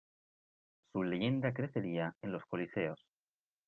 Su 0.91 1.03
leyenda 1.03 1.53
crecería 1.53 2.15
en 2.23 2.31
los 2.31 2.43
coliseos. 2.47 2.99